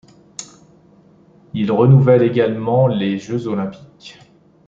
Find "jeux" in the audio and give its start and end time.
3.19-3.45